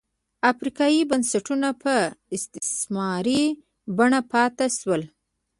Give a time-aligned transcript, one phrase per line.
[0.51, 1.93] افریقايي بنسټونه په
[2.35, 3.43] استثماري
[3.97, 5.01] بڼه پاتې شول.